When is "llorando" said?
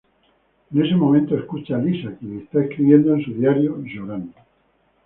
3.83-4.33